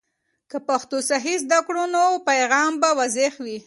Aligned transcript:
که 0.51 0.57
پښتو 0.67 0.97
صحیح 1.09 1.37
زده 1.43 1.59
کړو، 1.67 1.83
پیغام 2.29 2.71
به 2.81 2.89
واضح 2.99 3.31
وي. 3.43 3.57